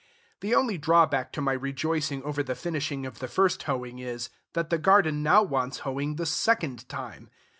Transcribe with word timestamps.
The 0.39 0.55
only 0.55 0.79
drawback 0.79 1.31
to 1.33 1.41
my 1.41 1.53
rejoicing 1.53 2.23
over 2.23 2.41
the 2.41 2.55
finishing 2.55 3.05
of 3.05 3.19
the 3.19 3.27
first 3.27 3.61
hoeing 3.69 3.99
is, 3.99 4.31
that 4.53 4.71
the 4.71 4.79
garden 4.79 5.21
now 5.21 5.43
wants 5.43 5.81
hoeing 5.85 6.15
the 6.15 6.25
second 6.25 6.89
time. 6.89 7.29